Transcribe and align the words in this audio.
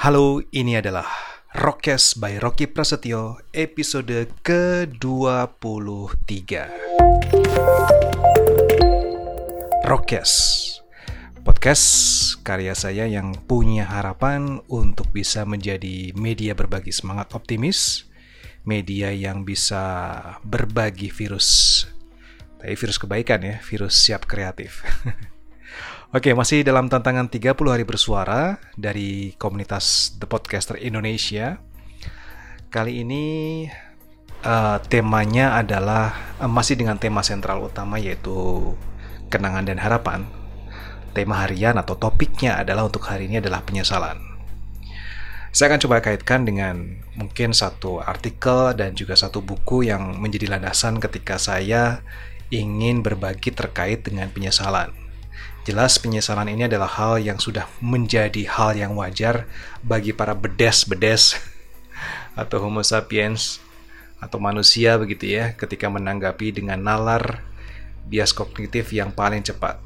Halo, 0.00 0.40
ini 0.56 0.80
adalah 0.80 1.04
Rockcast 1.52 2.24
by 2.24 2.40
Rocky 2.40 2.64
Prasetyo 2.64 3.36
episode 3.52 4.32
ke-23. 4.40 5.52
Rockcast 9.84 10.36
Podcast 11.44 11.84
karya 12.40 12.72
saya 12.72 13.04
yang 13.12 13.36
punya 13.44 13.84
harapan 13.92 14.64
untuk 14.72 15.12
bisa 15.12 15.44
menjadi 15.44 16.16
media 16.16 16.56
berbagi 16.56 16.96
semangat 16.96 17.36
optimis, 17.36 18.08
media 18.64 19.12
yang 19.12 19.44
bisa 19.44 19.84
berbagi 20.48 21.12
virus. 21.12 21.84
Tapi 22.56 22.72
virus 22.72 22.96
kebaikan 22.96 23.44
ya, 23.44 23.60
virus 23.60 24.00
siap 24.00 24.24
kreatif. 24.24 24.80
Oke, 26.10 26.34
masih 26.34 26.66
dalam 26.66 26.90
tantangan 26.90 27.30
30 27.30 27.54
hari 27.70 27.86
bersuara 27.86 28.58
dari 28.74 29.30
komunitas 29.38 30.18
The 30.18 30.26
Podcaster 30.26 30.74
Indonesia. 30.74 31.62
Kali 32.66 33.06
ini 33.06 33.24
uh, 34.42 34.82
temanya 34.90 35.54
adalah 35.54 36.34
uh, 36.42 36.50
masih 36.50 36.74
dengan 36.74 36.98
tema 36.98 37.22
sentral 37.22 37.62
utama 37.62 38.02
yaitu 38.02 38.34
kenangan 39.30 39.70
dan 39.70 39.78
harapan. 39.78 40.26
Tema 41.14 41.46
harian 41.46 41.78
atau 41.78 41.94
topiknya 41.94 42.58
adalah 42.58 42.90
untuk 42.90 43.06
hari 43.06 43.30
ini 43.30 43.38
adalah 43.38 43.62
penyesalan. 43.62 44.18
Saya 45.54 45.70
akan 45.70 45.80
coba 45.86 46.02
kaitkan 46.02 46.42
dengan 46.42 47.06
mungkin 47.14 47.54
satu 47.54 48.02
artikel 48.02 48.74
dan 48.74 48.98
juga 48.98 49.14
satu 49.14 49.46
buku 49.46 49.86
yang 49.86 50.18
menjadi 50.18 50.58
landasan 50.58 50.98
ketika 50.98 51.38
saya 51.38 52.02
ingin 52.50 52.98
berbagi 52.98 53.54
terkait 53.54 54.02
dengan 54.02 54.26
penyesalan 54.34 54.99
Jelas 55.68 56.00
penyesalan 56.00 56.48
ini 56.50 56.66
adalah 56.66 56.88
hal 56.88 57.20
yang 57.20 57.36
sudah 57.36 57.68
menjadi 57.84 58.48
hal 58.48 58.74
yang 58.74 58.96
wajar 58.96 59.46
bagi 59.84 60.10
para 60.10 60.32
bedes-bedes 60.32 61.36
atau 62.40 62.64
homo 62.64 62.80
sapiens 62.80 63.60
atau 64.20 64.36
manusia 64.36 65.00
begitu 65.00 65.32
ya 65.32 65.56
ketika 65.56 65.88
menanggapi 65.88 66.52
dengan 66.52 66.80
nalar 66.80 67.44
bias 68.08 68.34
kognitif 68.34 68.90
yang 68.90 69.14
paling 69.14 69.46
cepat. 69.46 69.78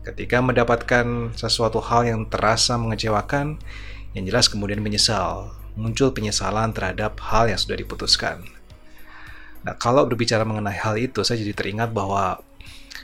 Ketika 0.00 0.40
mendapatkan 0.40 1.36
sesuatu 1.36 1.80
hal 1.84 2.08
yang 2.08 2.24
terasa 2.28 2.76
mengecewakan, 2.80 3.60
yang 4.16 4.24
jelas 4.24 4.48
kemudian 4.48 4.80
menyesal, 4.80 5.52
muncul 5.76 6.10
penyesalan 6.10 6.72
terhadap 6.72 7.20
hal 7.20 7.52
yang 7.52 7.60
sudah 7.60 7.76
diputuskan. 7.76 8.42
Nah, 9.60 9.76
kalau 9.76 10.08
berbicara 10.08 10.42
mengenai 10.48 10.76
hal 10.80 10.96
itu, 10.96 11.20
saya 11.20 11.36
jadi 11.36 11.52
teringat 11.52 11.92
bahwa 11.92 12.40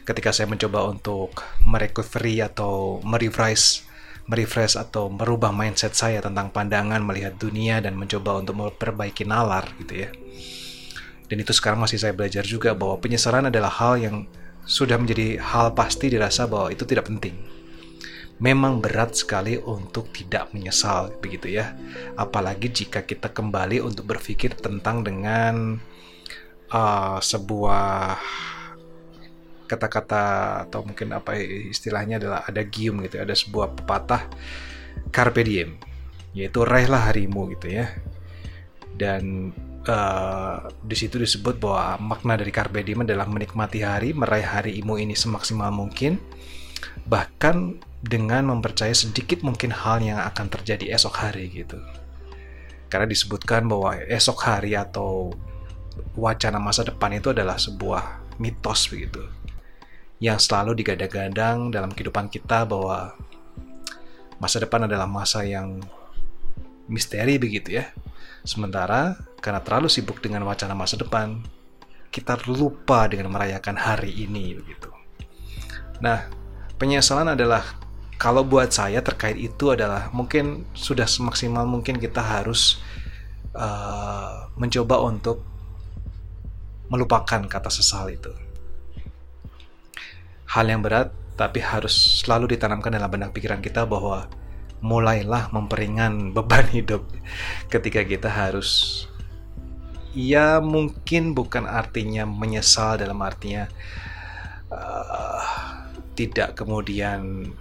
ketika 0.06 0.30
saya 0.30 0.46
mencoba 0.46 0.86
untuk 0.86 1.42
merecovery 1.66 2.40
atau 2.40 3.02
merefresh 3.02 3.86
merefresh 4.26 4.74
atau 4.74 5.06
merubah 5.06 5.54
mindset 5.54 5.94
saya 5.94 6.18
tentang 6.18 6.50
pandangan 6.50 6.98
melihat 6.98 7.38
dunia 7.38 7.78
dan 7.78 7.94
mencoba 7.94 8.42
untuk 8.42 8.58
memperbaiki 8.58 9.22
nalar 9.22 9.70
gitu 9.78 10.06
ya. 10.06 10.10
Dan 11.26 11.42
itu 11.42 11.50
sekarang 11.54 11.82
masih 11.82 11.98
saya 11.98 12.14
belajar 12.14 12.42
juga 12.46 12.74
bahwa 12.74 12.98
penyesalan 13.02 13.50
adalah 13.50 13.70
hal 13.70 13.98
yang 13.98 14.16
sudah 14.66 14.98
menjadi 14.98 15.38
hal 15.38 15.74
pasti 15.78 16.10
dirasa 16.10 16.46
bahwa 16.46 16.74
itu 16.74 16.82
tidak 16.86 17.06
penting. 17.06 17.38
Memang 18.42 18.84
berat 18.84 19.16
sekali 19.16 19.56
untuk 19.56 20.12
tidak 20.12 20.50
menyesal 20.52 21.14
begitu 21.22 21.56
ya. 21.56 21.72
Apalagi 22.18 22.68
jika 22.68 23.06
kita 23.06 23.30
kembali 23.30 23.80
untuk 23.80 24.10
berpikir 24.10 24.58
tentang 24.58 25.06
dengan 25.06 25.80
uh, 26.70 27.18
sebuah 27.22 28.18
kata-kata 29.66 30.24
atau 30.66 30.86
mungkin 30.86 31.12
apa 31.12 31.36
istilahnya 31.42 32.22
adalah 32.22 32.40
ada 32.46 32.62
gium 32.62 33.02
gitu 33.04 33.18
ada 33.20 33.34
sebuah 33.34 33.74
pepatah 33.76 34.30
carpe 35.10 35.42
diem 35.42 35.76
yaitu 36.36 36.62
raihlah 36.62 37.08
harimu 37.08 37.48
gitu 37.56 37.72
ya. 37.72 37.88
Dan 38.96 39.52
uh, 39.88 40.68
di 40.84 40.96
situ 40.96 41.16
disebut 41.16 41.56
bahwa 41.60 42.16
makna 42.16 42.36
dari 42.36 42.52
carpe 42.52 42.80
diem 42.84 43.04
adalah 43.04 43.24
menikmati 43.28 43.80
hari 43.80 44.12
meraih 44.12 44.44
hari 44.44 44.76
imu 44.84 45.00
ini 45.00 45.16
semaksimal 45.16 45.72
mungkin 45.72 46.20
bahkan 47.08 47.80
dengan 48.04 48.52
mempercayai 48.52 48.92
sedikit 48.92 49.40
mungkin 49.40 49.72
hal 49.72 50.04
yang 50.04 50.20
akan 50.20 50.46
terjadi 50.52 50.92
esok 50.92 51.14
hari 51.24 51.48
gitu. 51.48 51.80
Karena 52.86 53.08
disebutkan 53.08 53.66
bahwa 53.66 53.96
esok 53.98 54.38
hari 54.46 54.78
atau 54.78 55.32
wacana 56.14 56.60
masa 56.60 56.84
depan 56.84 57.16
itu 57.16 57.32
adalah 57.32 57.56
sebuah 57.56 58.36
mitos 58.36 58.92
begitu 58.92 59.24
yang 60.16 60.40
selalu 60.40 60.80
digadang-gadang 60.80 61.68
dalam 61.68 61.92
kehidupan 61.92 62.32
kita 62.32 62.64
bahwa 62.64 63.12
masa 64.40 64.60
depan 64.64 64.88
adalah 64.88 65.04
masa 65.04 65.44
yang 65.44 65.80
misteri 66.88 67.36
begitu 67.36 67.76
ya. 67.80 67.92
Sementara 68.46 69.18
karena 69.42 69.60
terlalu 69.60 69.92
sibuk 69.92 70.22
dengan 70.24 70.46
wacana 70.48 70.72
masa 70.72 70.96
depan, 70.96 71.42
kita 72.08 72.38
lupa 72.48 73.04
dengan 73.10 73.28
merayakan 73.28 73.76
hari 73.76 74.24
ini 74.24 74.56
begitu. 74.56 74.88
Nah, 76.00 76.30
penyesalan 76.80 77.36
adalah 77.36 77.76
kalau 78.16 78.40
buat 78.40 78.72
saya 78.72 79.04
terkait 79.04 79.36
itu 79.36 79.76
adalah 79.76 80.08
mungkin 80.16 80.64
sudah 80.72 81.04
semaksimal 81.04 81.68
mungkin 81.68 82.00
kita 82.00 82.24
harus 82.24 82.80
uh, 83.52 84.48
mencoba 84.56 85.04
untuk 85.04 85.44
melupakan 86.88 87.44
kata 87.44 87.68
sesal 87.68 88.08
itu 88.08 88.45
hal 90.46 90.66
yang 90.66 90.82
berat, 90.82 91.10
tapi 91.36 91.60
harus 91.60 92.24
selalu 92.24 92.56
ditanamkan 92.56 92.90
dalam 92.94 93.10
benak 93.12 93.30
pikiran 93.36 93.60
kita 93.60 93.84
bahwa 93.84 94.26
mulailah 94.80 95.52
memperingan 95.52 96.12
beban 96.36 96.66
hidup 96.72 97.04
ketika 97.68 98.04
kita 98.04 98.28
harus 98.28 99.04
ya 100.16 100.64
mungkin 100.64 101.36
bukan 101.36 101.68
artinya 101.68 102.24
menyesal 102.24 102.96
dalam 102.96 103.20
artinya 103.20 103.68
uh, 104.72 105.44
tidak 106.16 106.56
kemudian 106.56 107.52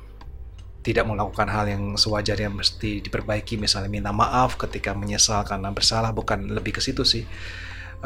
tidak 0.79 1.03
melakukan 1.09 1.50
hal 1.50 1.66
yang 1.66 1.97
sewajarnya 1.97 2.47
mesti 2.47 3.02
diperbaiki. 3.02 3.57
Misalnya 3.57 3.90
minta 3.90 4.13
maaf 4.13 4.53
ketika 4.56 4.94
menyesal 4.94 5.41
karena 5.44 5.73
bersalah 5.73 6.13
bukan 6.13 6.46
lebih 6.53 6.78
ke 6.78 6.81
situ 6.81 7.02
sih. 7.02 7.25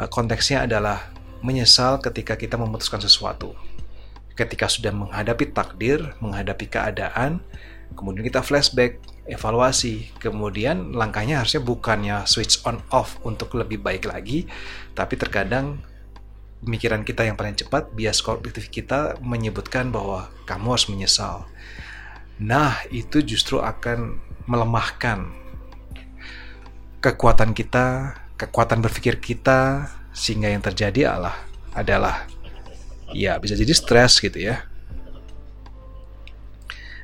Uh, 0.00 0.08
konteksnya 0.08 0.64
adalah 0.64 1.12
menyesal 1.44 2.00
ketika 2.00 2.34
kita 2.34 2.56
memutuskan 2.56 2.98
sesuatu 2.98 3.52
ketika 4.34 4.70
sudah 4.70 4.94
menghadapi 4.94 5.50
takdir, 5.52 6.14
menghadapi 6.22 6.66
keadaan, 6.70 7.42
kemudian 7.94 8.26
kita 8.26 8.40
flashback, 8.40 9.02
evaluasi, 9.26 10.10
kemudian 10.18 10.94
langkahnya 10.94 11.42
harusnya 11.42 11.62
bukannya 11.62 12.24
switch 12.26 12.62
on 12.66 12.82
off 12.90 13.18
untuk 13.26 13.54
lebih 13.54 13.82
baik 13.82 14.06
lagi, 14.08 14.46
tapi 14.94 15.14
terkadang 15.14 15.82
pemikiran 16.64 17.02
kita 17.06 17.24
yang 17.24 17.36
paling 17.38 17.56
cepat, 17.56 17.92
bias 17.96 18.20
kognitif 18.20 18.68
kita 18.68 19.16
menyebutkan 19.24 19.88
bahwa 19.88 20.28
kamu 20.44 20.76
harus 20.76 20.86
menyesal. 20.92 21.48
Nah, 22.40 22.80
itu 22.88 23.20
justru 23.20 23.60
akan 23.60 24.16
melemahkan 24.48 25.28
kekuatan 27.00 27.52
kita, 27.56 28.16
kekuatan 28.36 28.80
berpikir 28.80 29.20
kita, 29.20 29.88
sehingga 30.12 30.52
yang 30.52 30.64
terjadi 30.64 31.16
adalah 31.16 31.36
adalah 31.70 32.26
ya 33.14 33.38
bisa 33.38 33.58
jadi 33.58 33.72
stres 33.74 34.18
gitu 34.22 34.38
ya. 34.38 34.64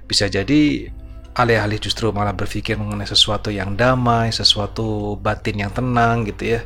Bisa 0.06 0.30
jadi 0.30 0.90
alih-alih 1.36 1.82
justru 1.82 2.08
malah 2.14 2.32
berpikir 2.32 2.78
mengenai 2.78 3.04
sesuatu 3.04 3.52
yang 3.52 3.76
damai 3.76 4.32
sesuatu 4.32 5.18
batin 5.18 5.66
yang 5.66 5.72
tenang 5.74 6.24
gitu 6.24 6.58
ya. 6.58 6.60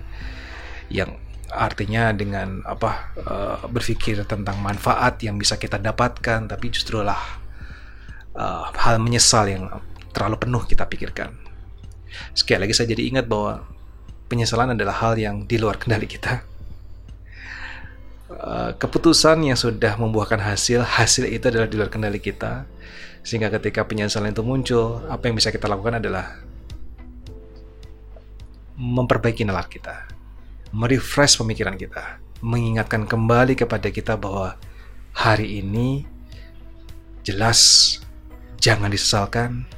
Yang 0.93 1.17
artinya 1.51 2.15
dengan 2.15 2.63
apa 2.63 3.11
uh, 3.27 3.59
berpikir 3.67 4.23
tentang 4.23 4.63
manfaat 4.63 5.19
yang 5.27 5.35
bisa 5.35 5.59
kita 5.59 5.83
dapatkan 5.83 6.47
tapi 6.47 6.71
justru 6.71 7.03
lah 7.03 7.19
uh, 8.39 8.71
hal 8.71 9.03
menyesal 9.03 9.51
yang 9.51 9.67
terlalu 10.15 10.47
penuh 10.47 10.63
kita 10.69 10.87
pikirkan. 10.87 11.35
Sekali 12.35 12.67
lagi 12.67 12.75
saya 12.75 12.91
jadi 12.95 13.03
ingat 13.07 13.27
bahwa 13.27 13.67
penyesalan 14.31 14.79
adalah 14.79 14.95
hal 15.03 15.19
yang 15.19 15.47
di 15.47 15.59
luar 15.59 15.79
kendali 15.79 16.07
kita 16.07 16.50
Eh, 18.41 18.73
keputusan 18.81 19.45
yang 19.45 19.59
sudah 19.59 20.01
membuahkan 20.01 20.41
hasil, 20.41 20.81
hasil 20.81 21.29
itu 21.29 21.53
adalah 21.53 21.69
di 21.69 21.77
luar 21.77 21.93
kendali 21.93 22.17
kita. 22.17 22.65
Sehingga 23.21 23.53
ketika 23.53 23.85
penyesalan 23.85 24.33
itu 24.33 24.41
muncul, 24.41 25.05
apa 25.13 25.29
yang 25.29 25.37
bisa 25.37 25.53
kita 25.53 25.69
lakukan 25.69 26.01
adalah 26.01 26.41
memperbaiki 28.81 29.45
nalar 29.45 29.69
kita, 29.69 30.09
merefresh 30.73 31.37
pemikiran 31.37 31.77
kita, 31.77 32.17
mengingatkan 32.41 33.05
kembali 33.05 33.61
kepada 33.61 33.93
kita 33.93 34.17
bahwa 34.17 34.57
hari 35.13 35.61
ini 35.61 36.09
jelas 37.21 38.01
jangan 38.57 38.89
disesalkan. 38.89 39.69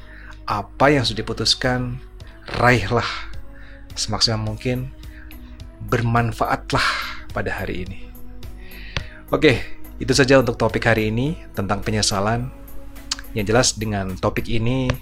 Apa 0.46 0.94
yang 0.94 1.02
sudah 1.02 1.26
diputuskan 1.26 1.98
raihlah 2.62 3.10
semaksimal 3.98 4.54
mungkin. 4.54 4.94
Bermanfaatlah 5.82 6.86
pada 7.34 7.58
hari 7.58 7.82
ini 7.82 8.11
Oke, 9.32 9.64
itu 9.96 10.12
saja 10.12 10.36
untuk 10.36 10.60
topik 10.60 10.84
hari 10.84 11.08
ini 11.08 11.40
tentang 11.56 11.80
penyesalan. 11.80 12.52
Yang 13.32 13.46
jelas 13.48 13.68
dengan 13.72 14.12
topik 14.20 14.44
ini 14.44 14.92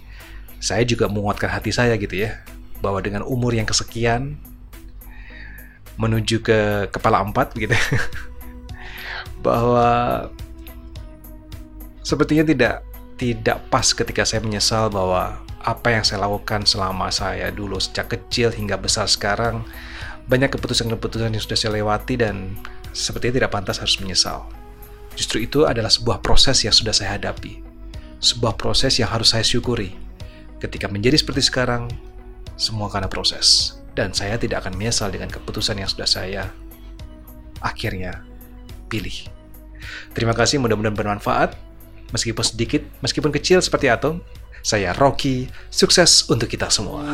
saya 0.63 0.87
juga 0.87 1.11
menguatkan 1.11 1.51
hati 1.51 1.75
saya 1.75 1.99
gitu 1.99 2.15
ya, 2.15 2.39
bahwa 2.79 3.03
dengan 3.03 3.27
umur 3.27 3.51
yang 3.51 3.67
kesekian, 3.67 4.39
menuju 5.99 6.47
ke 6.47 6.87
kepala 6.95 7.27
empat 7.27 7.59
gitu, 7.59 7.75
bahwa 9.45 10.31
sepertinya 12.07 12.47
tidak 12.47 12.87
tidak 13.19 13.59
pas 13.67 13.91
ketika 13.91 14.23
saya 14.23 14.47
menyesal 14.47 14.95
bahwa 14.95 15.43
apa 15.59 15.91
yang 15.91 16.07
saya 16.07 16.23
lakukan 16.23 16.63
selama 16.71 17.11
saya 17.11 17.51
dulu 17.51 17.83
sejak 17.83 18.15
kecil 18.15 18.55
hingga 18.55 18.79
besar 18.79 19.11
sekarang 19.11 19.67
banyak 20.31 20.55
keputusan-keputusan 20.55 21.35
yang 21.35 21.43
sudah 21.43 21.59
saya 21.59 21.83
lewati 21.83 22.15
dan 22.15 22.55
sepertinya 22.93 23.43
tidak 23.45 23.53
pantas 23.53 23.79
harus 23.79 23.99
menyesal. 24.03 24.47
Justru 25.15 25.43
itu 25.45 25.67
adalah 25.67 25.91
sebuah 25.91 26.23
proses 26.23 26.63
yang 26.65 26.73
sudah 26.73 26.95
saya 26.95 27.19
hadapi. 27.19 27.63
Sebuah 28.21 28.55
proses 28.57 29.01
yang 29.01 29.09
harus 29.09 29.33
saya 29.33 29.45
syukuri 29.45 29.97
Ketika 30.61 30.93
menjadi 30.93 31.17
seperti 31.17 31.49
sekarang, 31.49 31.89
semua 32.61 32.93
karena 32.93 33.09
proses. 33.09 33.81
Dan 33.97 34.13
saya 34.13 34.37
tidak 34.37 34.63
akan 34.63 34.77
menyesal 34.77 35.09
dengan 35.09 35.33
keputusan 35.33 35.81
yang 35.81 35.89
sudah 35.89 36.05
saya 36.05 36.53
akhirnya 37.65 38.23
pilih. 38.93 39.25
Terima 40.13 40.37
kasih, 40.37 40.61
mudah-mudahan 40.61 40.95
bermanfaat. 40.95 41.57
Meskipun 42.13 42.45
sedikit, 42.45 42.85
meskipun 43.01 43.33
kecil 43.33 43.65
seperti 43.65 43.89
atom, 43.89 44.21
saya 44.61 44.93
Rocky, 44.93 45.49
sukses 45.73 46.29
untuk 46.29 46.53
kita 46.53 46.69
semua. 46.69 47.09